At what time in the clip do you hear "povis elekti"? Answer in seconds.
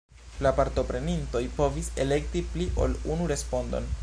1.59-2.45